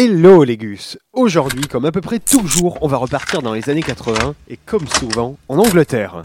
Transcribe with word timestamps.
Hello 0.00 0.44
les 0.44 0.56
gus 0.56 0.96
Aujourd'hui, 1.12 1.62
comme 1.62 1.84
à 1.84 1.90
peu 1.90 2.00
près 2.00 2.20
toujours, 2.20 2.78
on 2.82 2.86
va 2.86 2.98
repartir 2.98 3.42
dans 3.42 3.52
les 3.52 3.68
années 3.68 3.82
80 3.82 4.36
et 4.48 4.56
comme 4.64 4.86
souvent, 4.86 5.36
en 5.48 5.58
Angleterre. 5.58 6.22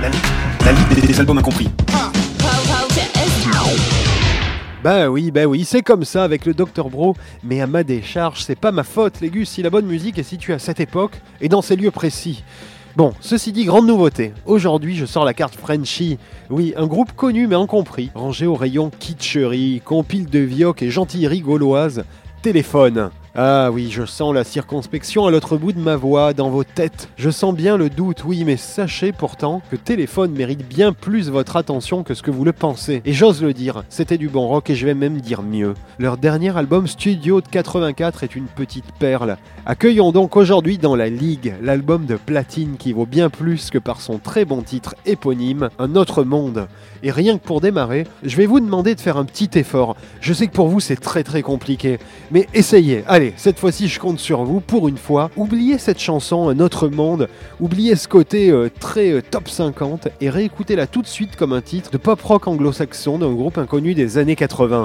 La, 0.00 0.08
li- 0.08 0.18
la 0.64 0.70
liste 0.70 0.94
des, 0.94 1.00
des 1.04 1.18
albums 1.18 1.38
incompris. 1.38 1.68
Bah 4.84 5.10
oui, 5.10 5.32
bah 5.32 5.46
oui, 5.46 5.64
c'est 5.64 5.82
comme 5.82 6.04
ça 6.04 6.22
avec 6.22 6.46
le 6.46 6.54
Dr 6.54 6.88
Bro, 6.88 7.16
mais 7.42 7.60
à 7.60 7.66
ma 7.66 7.82
décharge, 7.82 8.44
c'est 8.44 8.54
pas 8.58 8.70
ma 8.70 8.84
faute 8.84 9.20
les 9.20 9.30
gus 9.30 9.48
si 9.48 9.62
la 9.62 9.70
bonne 9.70 9.86
musique 9.86 10.18
est 10.18 10.22
située 10.24 10.54
à 10.54 10.60
cette 10.60 10.78
époque 10.78 11.20
et 11.40 11.48
dans 11.48 11.62
ces 11.62 11.74
lieux 11.74 11.90
précis. 11.90 12.44
Bon, 12.94 13.14
ceci 13.20 13.52
dit, 13.52 13.64
grande 13.64 13.86
nouveauté. 13.86 14.34
Aujourd'hui, 14.44 14.96
je 14.96 15.06
sors 15.06 15.24
la 15.24 15.32
carte 15.32 15.54
Frenchy. 15.54 16.18
Oui, 16.50 16.74
un 16.76 16.86
groupe 16.86 17.12
connu 17.12 17.46
mais 17.46 17.54
incompris, 17.54 18.10
rangé 18.14 18.44
au 18.44 18.54
rayon 18.54 18.90
kitscherie, 18.90 19.80
compile 19.82 20.26
de 20.26 20.40
vioques 20.40 20.82
et 20.82 20.90
gentillerie 20.90 21.40
gauloise. 21.40 22.04
Téléphone. 22.42 23.10
Ah 23.34 23.70
oui, 23.72 23.88
je 23.90 24.04
sens 24.04 24.34
la 24.34 24.44
circonspection 24.44 25.24
à 25.24 25.30
l'autre 25.30 25.56
bout 25.56 25.72
de 25.72 25.80
ma 25.80 25.96
voix, 25.96 26.34
dans 26.34 26.50
vos 26.50 26.64
têtes. 26.64 27.08
Je 27.16 27.30
sens 27.30 27.54
bien 27.54 27.78
le 27.78 27.88
doute, 27.88 28.24
oui, 28.24 28.44
mais 28.44 28.58
sachez 28.58 29.10
pourtant 29.10 29.62
que 29.70 29.76
Téléphone 29.76 30.32
mérite 30.32 30.68
bien 30.68 30.92
plus 30.92 31.30
votre 31.30 31.56
attention 31.56 32.02
que 32.02 32.12
ce 32.12 32.22
que 32.22 32.30
vous 32.30 32.44
le 32.44 32.52
pensez. 32.52 33.00
Et 33.06 33.14
j'ose 33.14 33.42
le 33.42 33.54
dire, 33.54 33.84
c'était 33.88 34.18
du 34.18 34.28
bon 34.28 34.48
rock 34.48 34.68
et 34.68 34.74
je 34.74 34.84
vais 34.84 34.92
même 34.92 35.22
dire 35.22 35.40
mieux. 35.40 35.72
Leur 35.98 36.18
dernier 36.18 36.54
album 36.54 36.86
studio 36.86 37.40
de 37.40 37.48
84 37.48 38.22
est 38.22 38.36
une 38.36 38.48
petite 38.48 38.92
perle. 38.98 39.38
Accueillons 39.64 40.12
donc 40.12 40.36
aujourd'hui 40.36 40.76
dans 40.76 40.94
la 40.94 41.08
Ligue 41.08 41.54
l'album 41.62 42.04
de 42.04 42.16
platine 42.16 42.76
qui 42.78 42.92
vaut 42.92 43.06
bien 43.06 43.30
plus 43.30 43.70
que 43.70 43.78
par 43.78 44.02
son 44.02 44.18
très 44.18 44.44
bon 44.44 44.60
titre 44.60 44.94
éponyme, 45.06 45.70
Un 45.78 45.96
autre 45.96 46.22
monde. 46.22 46.68
Et 47.02 47.10
rien 47.10 47.38
que 47.38 47.44
pour 47.44 47.60
démarrer, 47.60 48.06
je 48.22 48.36
vais 48.36 48.46
vous 48.46 48.60
demander 48.60 48.94
de 48.94 49.00
faire 49.00 49.16
un 49.16 49.24
petit 49.24 49.50
effort. 49.58 49.96
Je 50.20 50.32
sais 50.32 50.46
que 50.46 50.52
pour 50.52 50.68
vous 50.68 50.80
c'est 50.80 50.96
très 50.96 51.24
très 51.24 51.42
compliqué, 51.42 51.98
mais 52.30 52.46
essayez. 52.54 53.04
Allez, 53.08 53.34
cette 53.36 53.58
fois-ci 53.58 53.88
je 53.88 53.98
compte 53.98 54.18
sur 54.18 54.44
vous 54.44 54.60
pour 54.60 54.88
une 54.88 54.98
fois. 54.98 55.30
Oubliez 55.36 55.78
cette 55.78 55.98
chanson 55.98 56.48
Un 56.48 56.60
autre 56.60 56.88
monde, 56.88 57.28
oubliez 57.60 57.96
ce 57.96 58.08
côté 58.08 58.50
euh, 58.50 58.70
très 58.80 59.10
euh, 59.10 59.22
top 59.22 59.48
50 59.48 60.08
et 60.20 60.30
réécoutez-la 60.30 60.86
tout 60.86 61.02
de 61.02 61.06
suite 61.06 61.36
comme 61.36 61.52
un 61.52 61.60
titre 61.60 61.90
de 61.90 61.98
pop 61.98 62.20
rock 62.22 62.46
anglo-saxon 62.46 63.18
d'un 63.18 63.32
groupe 63.32 63.58
inconnu 63.58 63.94
des 63.94 64.18
années 64.18 64.36
80. 64.36 64.84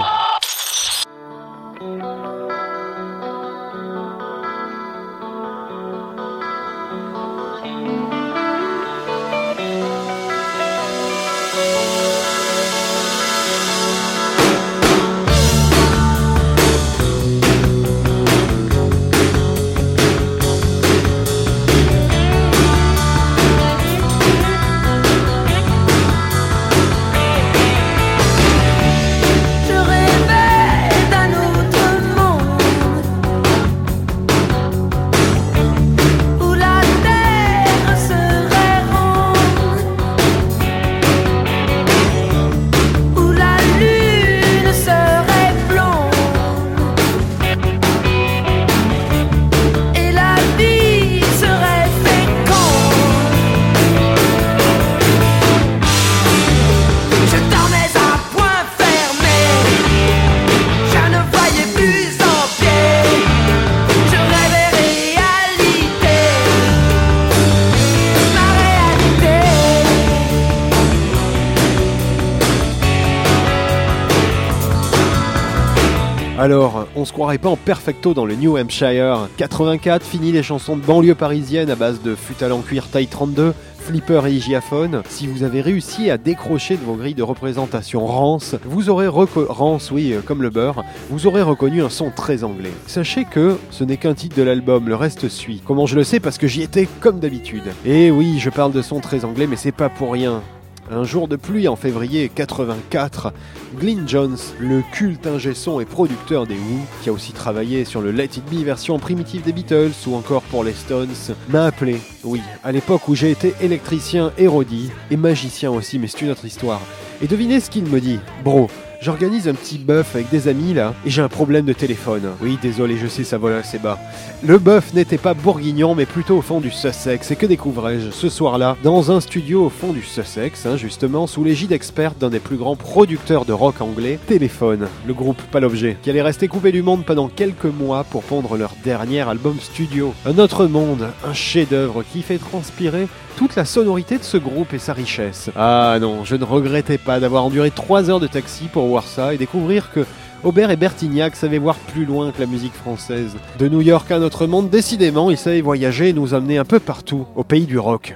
Alors, 76.48 76.88
on 76.96 77.04
se 77.04 77.12
croirait 77.12 77.40
pas 77.40 77.50
en 77.50 77.58
perfecto 77.58 78.14
dans 78.14 78.26
le 78.26 78.34
New 78.34 78.56
Hampshire. 78.56 79.28
84, 79.36 80.02
fini 80.02 80.32
les 80.32 80.44
chansons 80.44 80.78
de 80.78 80.82
banlieue 80.82 81.14
parisienne 81.14 81.70
à 81.70 81.76
base 81.76 82.02
de 82.02 82.16
futal 82.16 82.54
en 82.54 82.62
cuir 82.62 82.88
taille 82.88 83.08
32, 83.08 83.54
flipper 83.78 84.26
et 84.28 84.32
hygiaphone. 84.32 85.04
Si 85.10 85.28
vous 85.28 85.44
avez 85.44 85.60
réussi 85.60 86.10
à 86.10 86.18
décrocher 86.18 86.78
de 86.78 86.86
vos 86.86 86.94
grilles 86.94 87.16
de 87.16 87.22
représentation 87.22 88.06
rance, 88.06 88.56
vous 88.64 88.90
aurez 88.90 89.10
rance, 89.10 89.92
oui, 89.92 90.14
euh, 90.14 90.22
comme 90.22 90.42
le 90.42 90.50
beurre, 90.50 90.86
vous 91.10 91.28
aurez 91.28 91.42
reconnu 91.42 91.84
un 91.84 91.90
son 91.90 92.12
très 92.12 92.46
anglais. 92.46 92.72
Sachez 92.86 93.26
que 93.26 93.58
ce 93.70 93.84
n'est 93.84 93.98
qu'un 93.98 94.14
titre 94.14 94.38
de 94.38 94.44
l'album, 94.44 94.88
le 94.88 94.96
reste 94.96 95.28
suit. 95.28 95.62
Comment 95.66 95.86
je 95.86 95.98
le 95.98 96.06
sais? 96.06 96.22
Parce 96.22 96.38
que 96.38 96.48
j'y 96.48 96.62
étais 96.62 96.88
comme 97.02 97.20
d'habitude. 97.20 97.74
Et 97.86 98.10
oui, 98.10 98.40
je 98.40 98.50
parle 98.50 98.72
de 98.72 98.82
son 98.82 99.02
très 99.02 99.26
anglais, 99.26 99.48
mais 99.48 99.58
c'est 99.58 99.74
pas 99.74 99.90
pour 99.90 100.14
rien. 100.14 100.42
Un 100.90 101.04
jour 101.04 101.28
de 101.28 101.36
pluie 101.36 101.68
en 101.68 101.76
février 101.76 102.30
84, 102.34 103.34
Glyn 103.78 104.08
Jones, 104.08 104.38
le 104.58 104.82
culte 104.94 105.28
ingé 105.28 105.54
son 105.54 105.82
et 105.82 105.86
producteur 105.86 106.48
des 106.48 106.56
Who, 106.56 106.80
qui 107.04 107.10
a 107.10 107.12
aussi 107.12 107.34
travaillé 107.34 107.84
sur 107.84 108.00
le 108.00 108.12
Let 108.12 108.24
It 108.38 108.44
Be 108.50 108.64
version 108.64 108.98
primitive 108.98 109.42
des 109.44 109.52
Beatles 109.52 109.92
ou 110.08 110.16
encore 110.16 110.44
pour 110.44 110.64
les 110.64 110.72
Stones, 110.72 111.10
m'a 111.50 111.66
appelé. 111.66 111.98
Oui, 112.24 112.42
à 112.64 112.72
l'époque 112.72 113.10
où 113.10 113.16
j'ai 113.16 113.32
été 113.32 113.54
électricien 113.60 114.32
érudit 114.38 114.90
et 115.12 115.18
magicien 115.18 115.72
aussi, 115.72 116.00
mais 116.00 116.08
c'est 116.08 116.22
une 116.22 116.32
autre 116.32 116.46
histoire. 116.46 116.80
Et 117.22 117.28
devinez 117.28 117.60
ce 117.60 117.70
qu'il 117.70 117.86
me 117.86 118.00
dit 118.00 118.20
Bro, 118.46 118.70
j'organise 119.02 119.48
un 119.48 119.54
petit 119.54 119.78
bœuf 119.78 120.16
avec 120.16 120.30
des 120.30 120.48
amis 120.48 120.74
là, 120.74 120.94
et 121.06 121.10
j'ai 121.10 121.22
un 121.22 121.30
problème 121.30 121.66
de 121.66 121.74
téléphone. 121.74 122.24
Oui, 122.42 122.58
désolé, 122.62 122.98
je 122.98 123.08
sais, 123.08 123.24
ça 123.24 123.38
vole 123.38 123.54
assez 123.54 123.80
bas. 123.80 124.00
Le 124.46 124.58
bœuf 124.58 124.94
n'était 124.94 125.18
pas 125.18 125.34
bourguignon, 125.34 125.96
mais 125.96 126.06
plutôt 126.06 126.38
au 126.38 126.42
fond 126.42 126.60
du 126.60 126.72
Sussex. 126.72 127.32
Et 127.32 127.36
que 127.36 127.46
découvrais-je 127.46 128.12
ce 128.12 128.30
soir-là? 128.30 128.78
Dans 128.84 129.12
un 129.12 129.20
studio 129.20 129.66
au 129.66 129.70
fond 129.70 129.94
du 129.94 130.04
Sussex, 130.04 130.66
hein, 130.66 130.78
justement, 130.78 131.28
sous 131.28 131.44
l'égide 131.44 131.72
experte 131.72 132.18
d'un 132.20 132.30
des 132.30 132.40
plus 132.40 132.58
grands 132.58 132.76
producteurs 132.76 133.46
de 133.46 133.54
rock 133.54 133.82
anglais, 133.82 134.20
Téléphone, 134.28 134.88
le 135.06 135.14
groupe 135.14 135.42
pas 135.52 135.60
l'objet, 135.60 135.98
qui 136.02 136.10
allait 136.10 136.22
rester 136.22 136.48
coupé 136.48 136.72
du 136.72 136.82
monde 136.82 137.06
pendant 137.06 137.28
quelques 137.28 137.66
mois 137.66 138.04
pour 138.04 138.24
pondre 138.24 138.58
leur 138.58 138.74
dernier 138.84 139.22
album 139.22 139.58
studio. 139.60 140.14
Un 140.26 140.38
autre 140.38 140.66
monde, 140.66 141.08
un 141.26 141.34
chef-d'œuvre 141.34 142.04
qui 142.12 142.22
fait 142.22 142.38
transpirer 142.38 143.08
toute 143.36 143.56
la 143.56 143.66
sonorité 143.66 144.18
de 144.18 144.24
ce 144.24 144.38
groupe 144.38 144.74
et 144.74 144.80
sa 144.80 144.94
richesse. 144.94 145.52
Ah 145.56 145.98
non, 146.02 146.26
je 146.26 146.36
ne 146.36 146.44
regrettais 146.44 146.98
pas 146.98 147.20
d'avoir 147.20 147.46
enduré 147.46 147.70
3 147.70 148.10
heures 148.10 148.20
de 148.20 148.26
taxi 148.26 148.66
pour 148.66 148.87
ça 149.04 149.34
et 149.34 149.38
découvrir 149.38 149.92
que 149.92 150.06
Aubert 150.44 150.72
et 150.72 150.76
Bertignac 150.76 151.36
savaient 151.36 151.58
voir 151.58 151.76
plus 151.76 152.06
loin 152.06 152.32
que 152.32 152.40
la 152.40 152.46
musique 152.46 152.74
française. 152.74 153.36
De 153.60 153.68
New 153.68 153.82
York 153.82 154.10
à 154.12 154.20
notre 154.20 154.48
monde, 154.48 154.70
décidément, 154.70 155.30
ils 155.32 155.38
savaient 155.38 155.62
voyager 155.62 156.10
et 156.10 156.14
nous 156.14 156.34
amener 156.34 156.58
un 156.58 156.66
peu 156.66 156.80
partout, 156.80 157.26
au 157.36 157.44
pays 157.44 157.66
du 157.66 157.80
rock. 157.80 158.16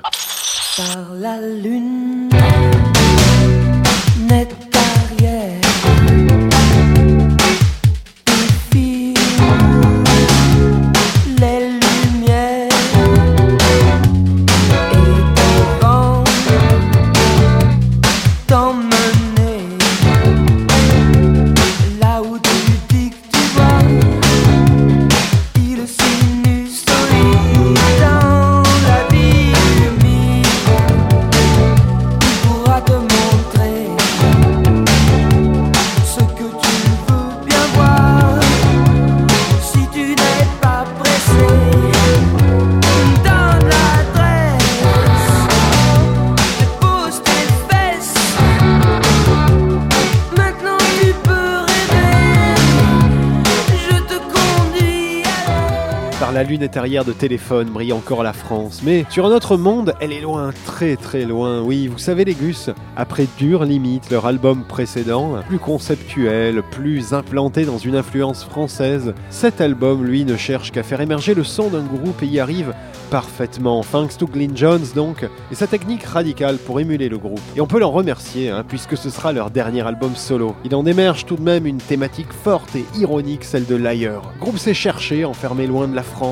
La 56.42 56.48
lune 56.48 56.68
arrière 56.74 57.06
de 57.06 57.14
téléphone 57.14 57.70
brille 57.70 57.94
encore 57.94 58.24
la 58.24 58.34
France. 58.34 58.82
Mais 58.84 59.06
sur 59.12 59.28
un 59.28 59.30
autre 59.30 59.58
monde, 59.58 59.94
elle 60.00 60.12
est 60.12 60.22
loin, 60.22 60.52
très 60.66 60.96
très 60.96 61.24
loin. 61.24 61.62
Oui, 61.62 61.86
vous 61.86 62.00
savez 62.00 62.26
les 62.26 62.34
Gus, 62.34 62.72
après 62.98 63.28
Dur 63.38 63.64
Limite, 63.64 64.10
leur 64.10 64.26
album 64.26 64.64
précédent, 64.64 65.36
plus 65.48 65.60
conceptuel, 65.60 66.64
plus 66.64 67.14
implanté 67.14 67.64
dans 67.64 67.78
une 67.78 67.96
influence 67.96 68.44
française, 68.44 69.14
cet 69.30 69.62
album, 69.62 70.04
lui, 70.04 70.26
ne 70.26 70.36
cherche 70.36 70.72
qu'à 70.72 70.82
faire 70.82 71.02
émerger 71.02 71.36
le 71.36 71.44
son 71.44 71.70
d'un 71.70 71.84
groupe 71.84 72.24
et 72.24 72.26
y 72.26 72.40
arrive 72.40 72.74
parfaitement, 73.12 73.84
thanks 73.84 74.18
to 74.18 74.26
Glyn 74.26 74.56
Jones 74.56 74.86
donc, 74.96 75.28
et 75.52 75.56
sa 75.56 75.68
technique 75.68 76.06
radicale 76.06 76.56
pour 76.56 76.80
émuler 76.80 77.10
le 77.10 77.18
groupe. 77.18 77.42
Et 77.58 77.62
on 77.62 77.68
peut 77.68 77.80
l'en 77.80 77.92
remercier, 77.92 78.50
hein, 78.50 78.64
puisque 78.66 78.96
ce 78.96 79.10
sera 79.10 79.34
leur 79.34 79.52
dernier 79.52 79.86
album 79.86 80.16
solo. 80.16 80.56
Il 80.64 80.74
en 80.74 80.86
émerge 80.86 81.26
tout 81.26 81.36
de 81.36 81.42
même 81.42 81.68
une 81.68 81.78
thématique 81.78 82.32
forte 82.32 82.74
et 82.76 82.86
ironique, 82.98 83.44
celle 83.44 83.66
de 83.66 83.76
l'ailleurs. 83.76 84.32
Groupe 84.40 84.58
s'est 84.58 84.74
cherché, 84.74 85.26
enfermé 85.26 85.68
loin 85.68 85.90
de 85.90 85.96
la 85.96 86.04
France, 86.04 86.31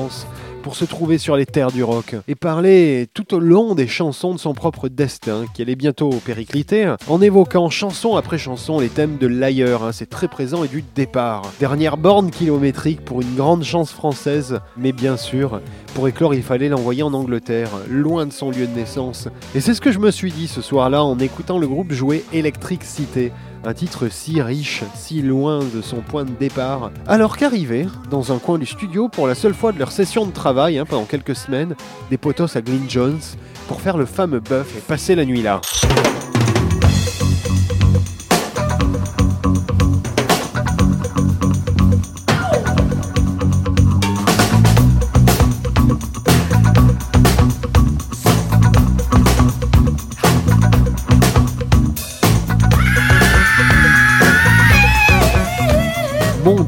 pour 0.62 0.76
se 0.76 0.84
trouver 0.84 1.18
sur 1.18 1.36
les 1.36 1.46
terres 1.46 1.72
du 1.72 1.82
rock 1.82 2.16
et 2.28 2.34
parler 2.34 3.08
tout 3.14 3.34
au 3.34 3.38
long 3.38 3.74
des 3.74 3.86
chansons 3.86 4.34
de 4.34 4.38
son 4.38 4.54
propre 4.54 4.88
destin 4.88 5.44
qui 5.54 5.62
allait 5.62 5.76
bientôt 5.76 6.10
péricliter 6.10 6.94
en 7.08 7.20
évoquant 7.20 7.70
chanson 7.70 8.16
après 8.16 8.38
chanson 8.38 8.78
les 8.78 8.88
thèmes 8.88 9.16
de 9.16 9.26
l'ailleurs, 9.26 9.84
hein, 9.84 9.92
c'est 9.92 10.08
très 10.08 10.28
présent 10.28 10.64
et 10.64 10.68
du 10.68 10.84
départ. 10.94 11.42
Dernière 11.60 11.96
borne 11.96 12.30
kilométrique 12.30 13.04
pour 13.04 13.22
une 13.22 13.34
grande 13.34 13.64
chance 13.64 13.92
française, 13.92 14.60
mais 14.76 14.92
bien 14.92 15.16
sûr, 15.16 15.60
pour 15.94 16.08
éclore 16.08 16.34
il 16.34 16.42
fallait 16.42 16.68
l'envoyer 16.68 17.02
en 17.02 17.14
Angleterre, 17.14 17.70
loin 17.88 18.26
de 18.26 18.32
son 18.32 18.50
lieu 18.50 18.66
de 18.66 18.76
naissance. 18.76 19.28
Et 19.54 19.60
c'est 19.60 19.74
ce 19.74 19.80
que 19.80 19.92
je 19.92 19.98
me 19.98 20.10
suis 20.10 20.32
dit 20.32 20.48
ce 20.48 20.62
soir-là 20.62 21.02
en 21.02 21.18
écoutant 21.18 21.58
le 21.58 21.66
groupe 21.66 21.92
jouer 21.92 22.24
Electric 22.32 22.84
City 22.84 23.30
un 23.64 23.74
titre 23.74 24.08
si 24.10 24.40
riche, 24.40 24.82
si 24.94 25.22
loin 25.22 25.60
de 25.60 25.82
son 25.82 26.00
point 26.00 26.24
de 26.24 26.30
départ, 26.30 26.90
alors 27.06 27.36
qu'arrivaient, 27.36 27.86
dans 28.10 28.32
un 28.32 28.38
coin 28.38 28.58
du 28.58 28.66
studio, 28.66 29.08
pour 29.08 29.26
la 29.26 29.34
seule 29.34 29.54
fois 29.54 29.72
de 29.72 29.78
leur 29.78 29.92
session 29.92 30.26
de 30.26 30.32
travail, 30.32 30.78
hein, 30.78 30.84
pendant 30.86 31.04
quelques 31.04 31.36
semaines, 31.36 31.74
des 32.10 32.16
potos 32.16 32.56
à 32.56 32.62
Glyn 32.62 32.88
Jones, 32.88 33.20
pour 33.68 33.80
faire 33.80 33.96
le 33.96 34.06
fameux 34.06 34.40
buff 34.40 34.76
et 34.76 34.80
passer 34.80 35.14
la 35.14 35.24
nuit 35.24 35.42
là. 35.42 35.60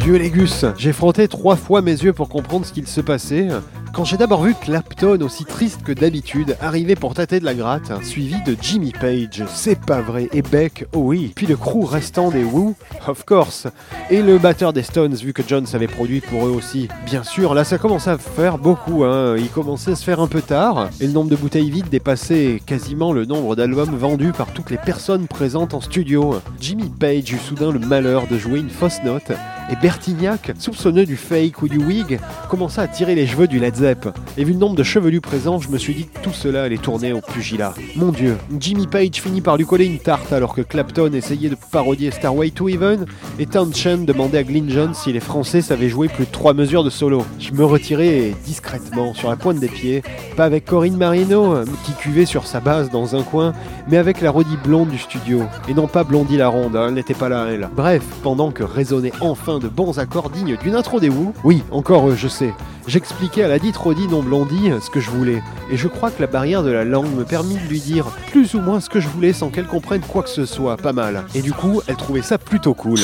Dieu 0.02 0.16
Légus, 0.16 0.64
j'ai 0.76 0.93
frotté 0.93 1.28
trois 1.28 1.54
fois 1.54 1.81
mes 1.81 1.93
yeux 1.93 2.12
pour 2.12 2.28
comprendre 2.28 2.66
ce 2.66 2.72
qu'il 2.72 2.88
se 2.88 3.00
passait. 3.00 3.49
Quand 3.93 4.04
j'ai 4.04 4.16
d'abord 4.16 4.43
vu 4.43 4.54
Clapton, 4.54 5.20
aussi 5.20 5.44
triste 5.44 5.82
que 5.82 5.93
d'habitude, 5.93 6.56
arriver 6.62 6.96
pour 6.96 7.12
tâter 7.12 7.40
de 7.40 7.44
la 7.44 7.54
gratte, 7.54 7.93
suivi 8.02 8.43
de 8.43 8.56
Jimmy 8.60 8.90
Page, 8.90 9.44
c'est 9.54 9.78
pas 9.78 10.00
vrai, 10.00 10.31
et 10.32 10.40
Beck, 10.40 10.87
oh 10.94 11.00
oui, 11.00 11.31
puis 11.37 11.46
le 11.46 11.56
crew 11.56 11.84
restant 11.84 12.31
des 12.31 12.43
Who, 12.43 12.75
of 13.06 13.25
course, 13.26 13.69
et 14.10 14.22
le 14.22 14.38
batteur 14.38 14.72
des 14.72 14.82
Stones, 14.82 15.14
vu 15.14 15.34
que 15.34 15.43
Jones 15.46 15.66
avait 15.75 15.88
produit 15.88 16.20
pour 16.20 16.46
eux 16.46 16.50
aussi. 16.50 16.88
Bien 17.05 17.22
sûr, 17.22 17.52
là 17.52 17.64
ça 17.64 17.76
commençait 17.76 18.10
à 18.10 18.19
faire 18.19 18.56
beaucoup, 18.56 19.05
hein. 19.05 19.37
il 19.37 19.50
commençait 19.50 19.93
à 19.93 19.96
se 19.96 20.05
faire 20.05 20.20
un 20.20 20.26
peu 20.26 20.40
tard, 20.40 20.88
et 21.00 21.06
le 21.06 21.12
nombre 21.12 21.31
de 21.31 21.37
bouteilles 21.37 21.70
vides 21.70 21.90
dépassait 21.90 22.62
quasiment 22.64 23.12
le 23.12 23.26
nombre 23.26 23.56
d'albums 23.56 23.94
vendus 23.94 24.32
par 24.32 24.52
toutes 24.55 24.70
les 24.70 24.78
personnes 24.78 25.26
présentes 25.26 25.75
en 25.75 25.82
studio. 25.82 26.40
Jimmy 26.58 26.88
Page 26.88 27.31
eut 27.31 27.38
soudain 27.38 27.70
le 27.70 27.78
malheur 27.78 28.26
de 28.26 28.38
jouer 28.38 28.60
une 28.60 28.70
fausse 28.70 29.02
note, 29.05 29.32
et 29.70 29.76
Bertignac, 29.76 30.52
soupçonneux 30.58 31.06
du 31.06 31.16
fake 31.16 31.62
ou 31.62 31.68
du 31.68 31.78
wig, 31.78 32.18
commença 32.48 32.82
à 32.82 32.88
tirer 32.88 33.14
les 33.14 33.26
cheveux 33.26 33.46
du 33.46 33.58
Led 33.58 33.74
Zepp. 33.76 34.08
Et 34.36 34.44
vu 34.44 34.52
le 34.52 34.58
nombre 34.58 34.76
de 34.76 34.82
chevelus 34.82 35.20
présents, 35.20 35.58
je 35.58 35.68
me 35.68 35.78
suis 35.78 35.94
dit 35.94 36.06
que 36.06 36.18
tout 36.20 36.32
cela 36.32 36.64
allait 36.64 36.78
tourner 36.78 37.12
au 37.12 37.20
pugilat. 37.20 37.74
Mon 37.96 38.10
dieu, 38.10 38.36
Jimmy 38.58 38.86
Page 38.86 39.20
finit 39.20 39.40
par 39.40 39.56
lui 39.56 39.64
coller 39.64 39.86
une 39.86 39.98
tarte 39.98 40.32
alors 40.32 40.54
que 40.54 40.62
Clapton 40.62 41.12
essayait 41.12 41.48
de 41.48 41.56
parodier 41.70 42.10
Starway 42.10 42.50
to 42.50 42.68
Heaven 42.68 43.06
et 43.38 43.46
Townshend 43.46 44.04
demandait 44.04 44.38
à 44.38 44.44
Glyn 44.44 44.68
Jones 44.68 44.94
si 44.94 45.12
les 45.12 45.20
Français 45.20 45.60
savaient 45.60 45.88
jouer 45.88 46.08
plus 46.08 46.26
de 46.26 46.30
trois 46.30 46.54
mesures 46.54 46.84
de 46.84 46.90
solo. 46.90 47.24
Je 47.38 47.52
me 47.52 47.64
retirais 47.64 48.34
discrètement 48.44 49.14
sur 49.14 49.30
la 49.30 49.36
pointe 49.36 49.58
des 49.58 49.68
pieds, 49.68 50.02
pas 50.36 50.44
avec 50.44 50.64
Corinne 50.64 50.96
Marino 50.96 51.54
qui 51.84 51.92
cuvait 51.92 52.26
sur 52.26 52.46
sa 52.46 52.60
base 52.60 52.90
dans 52.90 53.16
un 53.16 53.22
coin, 53.22 53.52
mais 53.88 53.96
avec 53.96 54.20
la 54.20 54.30
redie 54.30 54.56
blonde 54.64 54.88
du 54.88 54.98
studio. 54.98 55.42
Et 55.68 55.74
non 55.74 55.86
pas 55.86 56.04
Blondie 56.04 56.36
la 56.36 56.48
ronde, 56.48 56.76
hein, 56.76 56.86
elle 56.88 56.94
n'était 56.94 57.14
pas 57.14 57.28
là 57.28 57.46
elle. 57.48 57.68
Bref, 57.74 58.02
pendant 58.22 58.50
que 58.50 58.62
résonnait 58.62 59.12
enfin 59.20 59.58
de 59.62 59.68
bons 59.68 59.98
accords 59.98 60.30
dignes 60.30 60.56
d'une 60.56 60.74
intro 60.74 61.00
des 61.00 61.08
Who, 61.08 61.32
oui, 61.44 61.62
encore 61.70 62.08
eux, 62.08 62.16
je 62.16 62.28
sais, 62.28 62.52
j'expliquais 62.86 63.44
à 63.44 63.48
la 63.48 63.58
dite 63.58 63.76
Rodie 63.76 64.08
non 64.08 64.22
Blondie 64.22 64.70
ce 64.80 64.90
que 64.90 65.00
je 65.00 65.10
voulais, 65.10 65.42
et 65.70 65.76
je 65.76 65.88
crois 65.88 66.10
que 66.10 66.20
la 66.20 66.26
barrière 66.26 66.62
de 66.62 66.70
la 66.70 66.84
langue 66.84 67.14
me 67.16 67.24
permit 67.24 67.54
de 67.54 67.68
lui 67.68 67.80
dire 67.80 68.06
plus 68.30 68.54
ou 68.54 68.60
moins 68.60 68.80
ce 68.80 68.90
que 68.90 69.00
je 69.00 69.08
voulais 69.08 69.32
sans 69.32 69.50
qu'elle 69.50 69.66
comprenne 69.66 70.02
quoi 70.02 70.22
que 70.22 70.30
ce 70.30 70.44
soit, 70.44 70.76
pas 70.76 70.92
mal. 70.92 71.24
Et 71.34 71.42
du 71.42 71.52
coup, 71.52 71.80
elle 71.86 71.96
trouvait 71.96 72.22
ça 72.22 72.38
plutôt 72.38 72.74
cool. 72.74 73.00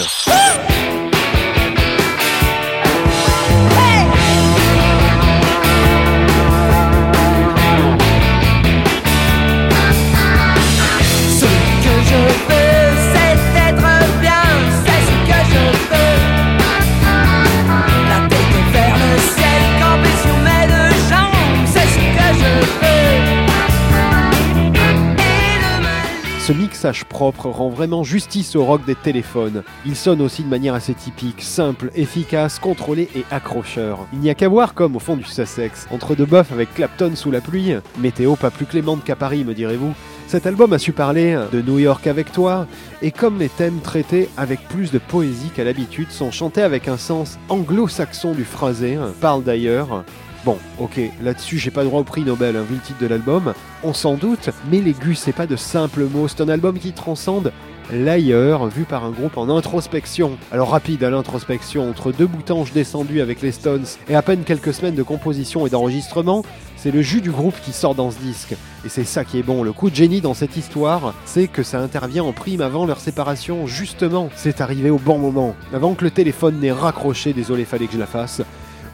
Propre 27.04 27.46
rend 27.46 27.68
vraiment 27.68 28.04
justice 28.04 28.56
au 28.56 28.64
rock 28.64 28.84
des 28.84 28.94
téléphones. 28.94 29.62
Il 29.86 29.96
sonne 29.96 30.20
aussi 30.20 30.42
de 30.42 30.48
manière 30.48 30.74
assez 30.74 30.94
typique, 30.94 31.42
simple, 31.42 31.90
efficace, 31.94 32.58
contrôlé 32.58 33.08
et 33.14 33.24
accrocheur. 33.30 34.06
Il 34.12 34.20
n'y 34.20 34.30
a 34.30 34.34
qu'à 34.34 34.48
voir 34.48 34.74
comme 34.74 34.96
au 34.96 34.98
fond 34.98 35.16
du 35.16 35.24
Sussex, 35.24 35.86
entre 35.90 36.14
deux 36.14 36.26
bœufs 36.26 36.52
avec 36.52 36.74
Clapton 36.74 37.12
sous 37.14 37.30
la 37.30 37.40
pluie, 37.40 37.74
météo 37.98 38.36
pas 38.36 38.50
plus 38.50 38.66
clémente 38.66 39.04
qu'à 39.04 39.16
Paris 39.16 39.44
me 39.44 39.54
direz-vous, 39.54 39.94
cet 40.26 40.46
album 40.46 40.72
a 40.72 40.78
su 40.78 40.92
parler 40.92 41.38
de 41.52 41.62
New 41.62 41.78
York 41.78 42.06
avec 42.06 42.32
toi, 42.32 42.66
et 43.02 43.10
comme 43.10 43.38
les 43.38 43.48
thèmes 43.48 43.80
traités 43.80 44.28
avec 44.36 44.66
plus 44.68 44.90
de 44.92 44.98
poésie 44.98 45.50
qu'à 45.54 45.64
l'habitude 45.64 46.10
sont 46.10 46.30
chantés 46.30 46.62
avec 46.62 46.88
un 46.88 46.98
sens 46.98 47.38
anglo-saxon 47.48 48.32
du 48.32 48.44
phrasé, 48.44 48.98
parle 49.20 49.42
d'ailleurs, 49.42 50.04
Bon, 50.44 50.56
ok, 50.78 51.00
là-dessus 51.20 51.58
j'ai 51.58 51.72
pas 51.72 51.82
droit 51.82 52.00
au 52.00 52.04
prix 52.04 52.22
Nobel, 52.22 52.56
hein, 52.56 52.62
vu 52.62 52.76
le 52.76 52.80
titre 52.80 53.00
de 53.00 53.06
l'album, 53.06 53.54
on 53.82 53.92
s'en 53.92 54.14
doute, 54.14 54.50
mais 54.70 54.80
l'aigu 54.80 55.16
c'est 55.16 55.32
pas 55.32 55.46
de 55.46 55.56
simples 55.56 56.04
mots, 56.04 56.28
c'est 56.28 56.40
un 56.40 56.48
album 56.48 56.78
qui 56.78 56.92
transcende 56.92 57.52
l'ailleurs, 57.90 58.66
vu 58.66 58.84
par 58.84 59.04
un 59.04 59.10
groupe 59.10 59.36
en 59.36 59.48
introspection. 59.48 60.38
Alors 60.52 60.70
rapide 60.70 61.02
à 61.02 61.10
l'introspection, 61.10 61.88
entre 61.88 62.12
deux 62.12 62.26
boutanges 62.26 62.72
descendus 62.72 63.20
avec 63.20 63.42
les 63.42 63.50
Stones 63.50 63.86
et 64.08 64.14
à 64.14 64.22
peine 64.22 64.44
quelques 64.44 64.74
semaines 64.74 64.94
de 64.94 65.02
composition 65.02 65.66
et 65.66 65.70
d'enregistrement, 65.70 66.44
c'est 66.76 66.90
le 66.90 67.02
jus 67.02 67.20
du 67.20 67.30
groupe 67.30 67.56
qui 67.62 67.72
sort 67.72 67.94
dans 67.94 68.10
ce 68.10 68.18
disque. 68.18 68.54
Et 68.84 68.88
c'est 68.88 69.04
ça 69.04 69.24
qui 69.24 69.38
est 69.38 69.42
bon, 69.42 69.62
le 69.62 69.72
coup 69.72 69.90
de 69.90 69.96
génie 69.96 70.20
dans 70.20 70.34
cette 70.34 70.56
histoire, 70.56 71.14
c'est 71.24 71.48
que 71.48 71.62
ça 71.62 71.80
intervient 71.80 72.24
en 72.24 72.32
prime 72.32 72.60
avant 72.60 72.86
leur 72.86 73.00
séparation, 73.00 73.66
justement. 73.66 74.28
C'est 74.36 74.60
arrivé 74.60 74.90
au 74.90 74.98
bon 74.98 75.18
moment, 75.18 75.56
avant 75.72 75.94
que 75.94 76.04
le 76.04 76.10
téléphone 76.10 76.60
n'ait 76.60 76.72
raccroché, 76.72 77.32
désolé 77.32 77.64
fallait 77.64 77.86
que 77.86 77.94
je 77.94 77.98
la 77.98 78.06
fasse. 78.06 78.42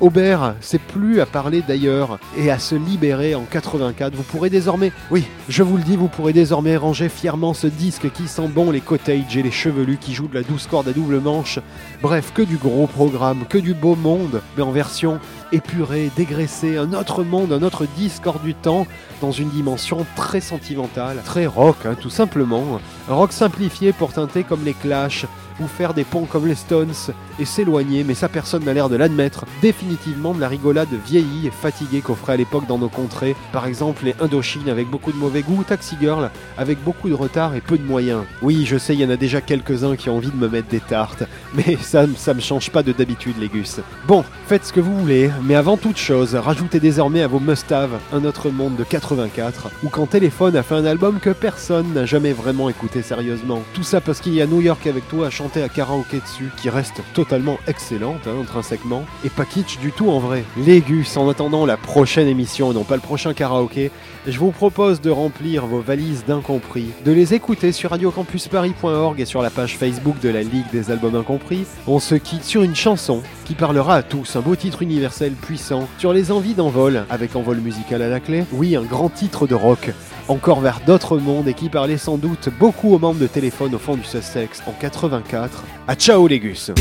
Aubert, 0.04 0.54
c'est 0.60 0.82
plus 0.82 1.22
à 1.22 1.24
parler 1.24 1.62
d'ailleurs 1.66 2.18
et 2.36 2.50
à 2.50 2.58
se 2.58 2.74
libérer 2.74 3.34
en 3.34 3.44
84. 3.50 4.14
Vous 4.14 4.22
pourrez 4.22 4.50
désormais, 4.50 4.92
oui, 5.10 5.24
je 5.48 5.62
vous 5.62 5.78
le 5.78 5.82
dis, 5.82 5.96
vous 5.96 6.08
pourrez 6.08 6.34
désormais 6.34 6.76
ranger 6.76 7.08
fièrement 7.08 7.54
ce 7.54 7.68
disque 7.68 8.12
qui 8.12 8.28
sent 8.28 8.48
bon 8.48 8.70
les 8.70 8.82
cottages 8.82 9.34
et 9.34 9.42
les 9.42 9.50
chevelus 9.50 9.96
qui 9.96 10.12
jouent 10.12 10.28
de 10.28 10.34
la 10.34 10.42
douce 10.42 10.66
corde 10.66 10.88
à 10.88 10.92
double 10.92 11.20
manche. 11.20 11.58
Bref, 12.02 12.32
que 12.34 12.42
du 12.42 12.58
gros 12.58 12.86
programme, 12.86 13.46
que 13.48 13.56
du 13.56 13.72
beau 13.72 13.96
monde, 13.96 14.42
mais 14.58 14.62
en 14.62 14.72
version 14.72 15.20
épurée, 15.52 16.10
dégraissée, 16.16 16.76
un 16.76 16.92
autre 16.92 17.24
monde, 17.24 17.54
un 17.54 17.62
autre 17.62 17.86
disque 17.96 18.26
hors 18.26 18.40
du 18.40 18.54
temps, 18.54 18.86
dans 19.22 19.32
une 19.32 19.48
dimension 19.48 20.04
très 20.16 20.42
sentimentale, 20.42 21.22
très 21.24 21.46
rock, 21.46 21.76
hein, 21.86 21.96
tout 21.98 22.10
simplement. 22.10 22.78
Rock 23.08 23.32
simplifié 23.32 23.94
pour 23.94 24.12
teinter 24.12 24.44
comme 24.44 24.66
les 24.66 24.74
Clash, 24.74 25.24
ou 25.60 25.66
faire 25.66 25.94
des 25.94 26.04
ponts 26.04 26.26
comme 26.26 26.46
les 26.46 26.54
Stones 26.54 26.92
et 27.38 27.44
s'éloigner, 27.44 28.04
mais 28.04 28.14
ça 28.14 28.28
personne 28.28 28.64
n'a 28.64 28.72
l'air 28.72 28.88
de 28.88 28.96
l'admettre, 28.96 29.44
définitivement 29.62 30.34
de 30.34 30.40
la 30.40 30.48
rigolade 30.48 30.88
vieillie 31.06 31.46
et 31.46 31.50
fatiguée 31.50 32.00
qu'offrait 32.00 32.34
à 32.34 32.36
l'époque 32.36 32.66
dans 32.66 32.78
nos 32.78 32.88
contrées, 32.88 33.36
par 33.52 33.66
exemple 33.66 34.04
les 34.04 34.14
Indochine 34.20 34.68
avec 34.68 34.88
beaucoup 34.88 35.12
de 35.12 35.16
mauvais 35.16 35.42
goût, 35.42 35.64
Taxi 35.64 35.96
Girl 36.00 36.30
avec 36.56 36.82
beaucoup 36.82 37.08
de 37.08 37.14
retard 37.14 37.54
et 37.54 37.60
peu 37.60 37.78
de 37.78 37.84
moyens. 37.84 38.24
Oui, 38.42 38.64
je 38.66 38.76
sais, 38.76 38.94
il 38.94 39.00
y 39.00 39.04
en 39.04 39.10
a 39.10 39.16
déjà 39.16 39.40
quelques-uns 39.40 39.96
qui 39.96 40.10
ont 40.10 40.16
envie 40.16 40.30
de 40.30 40.36
me 40.36 40.48
mettre 40.48 40.68
des 40.68 40.80
tartes, 40.80 41.24
mais 41.54 41.76
ça, 41.80 42.06
ça 42.16 42.34
me 42.34 42.40
change 42.40 42.70
pas 42.70 42.82
de 42.82 42.92
d'habitude 42.92 43.36
les 43.40 43.48
gus. 43.48 43.80
Bon, 44.06 44.24
faites 44.46 44.66
ce 44.66 44.72
que 44.72 44.80
vous 44.80 44.96
voulez, 44.98 45.30
mais 45.42 45.54
avant 45.54 45.76
toute 45.76 45.98
chose, 45.98 46.34
rajoutez 46.34 46.80
désormais 46.80 47.22
à 47.22 47.26
vos 47.26 47.40
must-have 47.40 47.98
un 48.12 48.24
autre 48.24 48.50
monde 48.50 48.76
de 48.76 48.84
84, 48.84 49.68
où 49.82 49.88
quand 49.88 50.06
Téléphone 50.06 50.56
a 50.56 50.62
fait 50.62 50.74
un 50.76 50.84
album 50.84 51.18
que 51.20 51.30
personne 51.30 51.92
n'a 51.92 52.06
jamais 52.06 52.32
vraiment 52.32 52.68
écouté 52.68 53.02
sérieusement. 53.02 53.62
Tout 53.74 53.82
ça 53.82 54.00
parce 54.00 54.20
qu'il 54.20 54.34
y 54.34 54.42
a 54.42 54.46
New 54.46 54.60
York 54.60 54.86
avec 54.86 55.08
toi 55.08 55.26
à 55.26 55.30
chanter 55.30 55.43
à 55.56 55.68
karaoké 55.68 56.20
dessus, 56.20 56.50
qui 56.56 56.68
reste 56.68 57.02
totalement 57.12 57.58
excellente, 57.66 58.26
hein, 58.26 58.40
intrinsèquement, 58.40 59.04
et 59.24 59.30
pas 59.30 59.44
kitsch 59.44 59.78
du 59.78 59.92
tout 59.92 60.10
en 60.10 60.18
vrai. 60.18 60.44
Légus, 60.56 61.16
en 61.16 61.28
attendant 61.28 61.66
la 61.66 61.76
prochaine 61.76 62.28
émission 62.28 62.72
et 62.72 62.74
non 62.74 62.84
pas 62.84 62.96
le 62.96 63.00
prochain 63.00 63.34
karaoké, 63.34 63.90
je 64.26 64.38
vous 64.38 64.50
propose 64.50 65.00
de 65.00 65.10
remplir 65.10 65.66
vos 65.66 65.80
valises 65.80 66.24
d'incompris, 66.26 66.88
de 67.04 67.12
les 67.12 67.34
écouter 67.34 67.72
sur 67.72 67.90
radiocampusparis.org 67.90 69.20
et 69.20 69.26
sur 69.26 69.42
la 69.42 69.50
page 69.50 69.76
Facebook 69.76 70.18
de 70.20 70.30
la 70.30 70.42
Ligue 70.42 70.70
des 70.72 70.90
Albums 70.90 71.16
Incompris. 71.16 71.66
On 71.86 71.98
se 71.98 72.14
quitte 72.14 72.44
sur 72.44 72.62
une 72.62 72.74
chanson 72.74 73.22
qui 73.44 73.54
parlera 73.54 73.96
à 73.96 74.02
tous, 74.02 74.36
un 74.36 74.40
beau 74.40 74.56
titre 74.56 74.82
universel 74.82 75.32
puissant, 75.32 75.86
sur 75.98 76.12
les 76.12 76.32
envies 76.32 76.54
d'envol, 76.54 77.04
avec 77.10 77.36
envol 77.36 77.58
musical 77.58 78.02
à 78.02 78.08
la 78.08 78.20
clé. 78.20 78.44
Oui, 78.52 78.76
un 78.76 78.82
grand 78.82 79.10
titre 79.10 79.46
de 79.46 79.54
rock, 79.54 79.90
encore 80.28 80.60
vers 80.60 80.80
d'autres 80.86 81.18
mondes 81.18 81.48
et 81.48 81.54
qui 81.54 81.68
parlait 81.68 81.98
sans 81.98 82.16
doute 82.16 82.48
beaucoup 82.58 82.94
aux 82.94 82.98
membres 82.98 83.20
de 83.20 83.26
téléphone 83.26 83.74
au 83.74 83.78
fond 83.78 83.96
du 83.96 84.04
Sussex 84.04 84.62
en 84.66 84.72
84. 84.72 85.64
À 85.86 85.94
ciao 85.94 86.26
les 86.26 86.40
gus 86.40 86.58
sur 86.58 86.74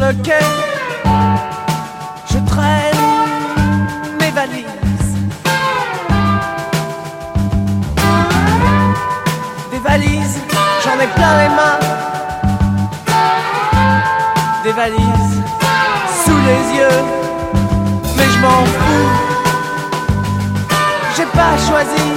le 0.00 0.12
je 2.30 2.38
traîne 2.46 3.04
mes 4.20 4.30
valises. 4.30 5.16
Des 9.72 9.78
valises, 9.78 10.38
j'en 10.84 11.00
ai 11.00 11.08
plein 11.16 11.34
les 11.42 11.48
mains. 11.48 11.80
Des 14.62 14.72
valises 14.72 15.34
sous 16.24 16.40
les 16.48 16.78
yeux, 16.78 17.00
mais 18.16 18.28
je 18.32 18.38
m'en 18.38 18.64
fous. 18.64 19.10
J'ai 21.16 21.26
pas 21.26 21.56
choisi, 21.68 22.08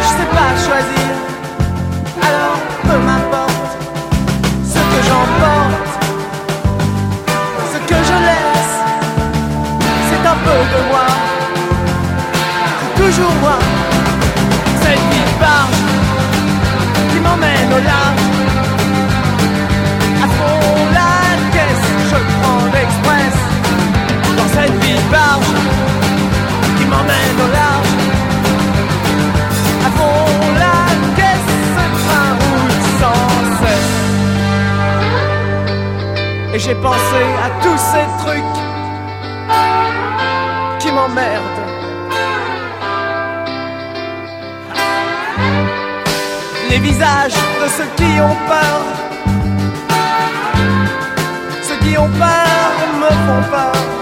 je 0.00 0.06
sais 0.06 0.30
pas 0.36 0.50
choisir. 0.64 0.95
Moi. 13.22 13.58
Cette 14.82 15.04
vie 15.10 15.30
barge 15.40 15.82
qui 17.10 17.18
m'emmène 17.20 17.72
au 17.72 17.80
large. 17.92 18.24
À 20.24 20.26
fond 20.36 20.86
la 20.98 21.12
caisse, 21.54 21.88
je 22.10 22.18
prends 22.40 22.64
l'express. 22.74 23.36
Dans 24.36 24.48
cette 24.56 24.76
vie 24.84 25.02
barge 25.10 25.54
qui 26.78 26.84
m'emmène 26.84 27.38
au 27.46 27.48
large? 27.60 27.94
À 29.86 29.90
fond 29.96 30.28
la 30.64 30.78
caisse, 31.16 31.52
train 32.06 32.32
roule 32.40 32.76
sans 33.00 33.24
cesse? 33.60 33.94
Et 36.54 36.58
j'ai 36.58 36.74
pensé 36.74 37.22
à 37.44 37.48
Les 46.76 46.82
visages 46.82 47.32
de 47.32 47.68
ceux 47.70 47.88
qui 47.96 48.20
ont 48.20 48.36
peur. 48.46 48.82
Ceux 51.62 51.78
qui 51.78 51.96
ont 51.96 52.10
peur 52.10 52.70
me 53.00 53.08
font 53.08 53.50
peur. 53.50 53.95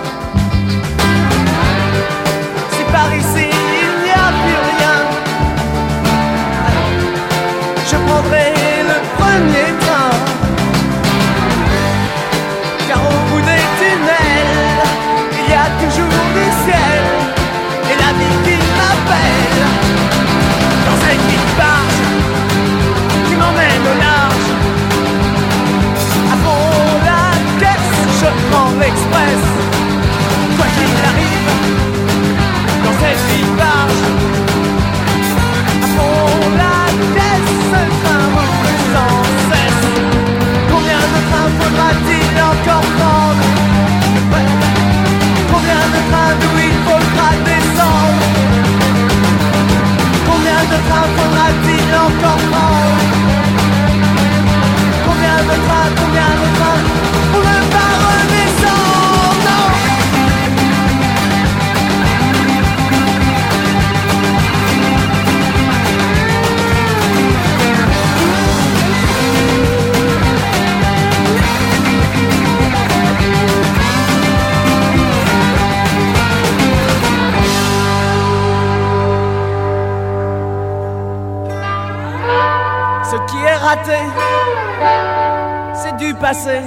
C'est 85.74 85.96
du 85.96 86.14
passé. 86.14 86.60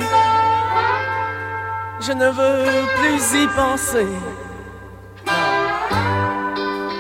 Je 2.00 2.12
ne 2.12 2.28
veux 2.30 2.66
plus 2.98 3.42
y 3.42 3.48
penser. 3.48 4.08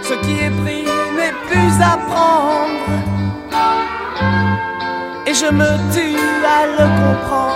Ce 0.03 0.13
qui 0.23 0.39
est 0.39 0.55
pris 0.61 0.85
n'est 1.15 1.37
plus 1.47 1.81
à 1.81 1.97
prendre. 1.97 2.89
Et 5.25 5.33
je 5.33 5.51
me 5.51 5.69
tue 5.93 6.17
à 6.45 6.65
le 6.65 6.85
comprendre. 6.99 7.46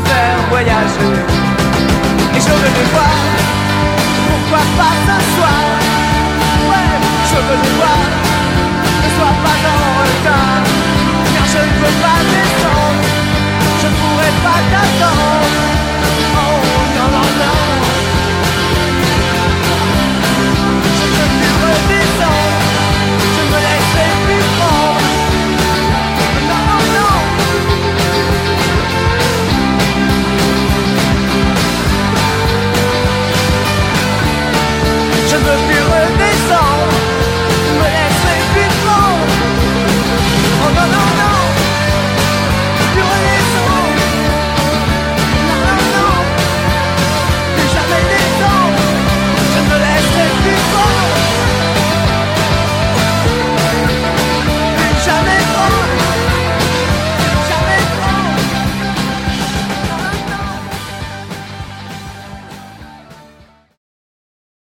Me 0.00 0.04
faire 0.06 0.38
voyager. 0.50 1.14
Et 2.36 2.40
je 2.40 2.48
veux 2.48 2.72
les 2.78 2.88
voir, 2.94 3.18
pourquoi 4.28 4.64
pas 4.78 4.94
ce 5.06 5.16
soir 5.34 5.60
Ouais, 6.70 6.92
je 7.30 7.38
veux 7.46 7.60
les 7.62 7.74
voir, 7.80 7.98